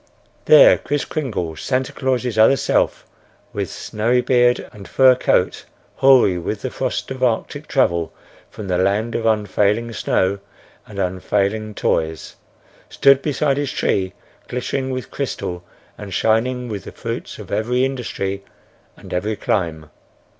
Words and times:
There 0.45 0.79
Kris 0.79 1.05
Kringle, 1.05 1.55
Santa 1.55 1.91
Claus's 1.93 2.35
other 2.35 2.57
self, 2.57 3.05
with 3.53 3.69
snowy 3.69 4.21
beard, 4.21 4.67
and 4.73 4.87
fur 4.87 5.13
coat 5.13 5.65
hoary 5.97 6.39
with 6.39 6.63
the 6.63 6.71
frost 6.71 7.11
of 7.11 7.21
Arctic 7.21 7.67
travel 7.67 8.11
from 8.49 8.67
the 8.67 8.79
land 8.79 9.13
of 9.13 9.27
unfailing 9.27 9.93
snow 9.93 10.39
and 10.87 10.97
unfailing 10.97 11.75
toys, 11.75 12.35
stood 12.89 13.21
beside 13.21 13.57
his 13.57 13.71
tree 13.71 14.13
glittering 14.47 14.89
with 14.89 15.11
crystal 15.11 15.63
and 15.99 16.15
shining 16.15 16.67
with 16.67 16.85
the 16.85 16.91
fruits 16.91 17.37
of 17.37 17.51
every 17.51 17.85
industry 17.85 18.43
and 18.97 19.13
every 19.13 19.35
clime. 19.35 19.91